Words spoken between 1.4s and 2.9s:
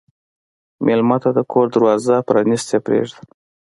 کور دروازه پرانستې